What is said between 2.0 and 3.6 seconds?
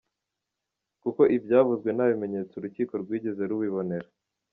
bimenyetso urukiko rwigeze